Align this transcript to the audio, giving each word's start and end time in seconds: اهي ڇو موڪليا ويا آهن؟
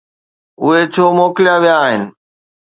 اهي 0.63 0.81
ڇو 0.93 1.05
موڪليا 1.19 1.55
ويا 1.61 1.75
آهن؟ 1.85 2.01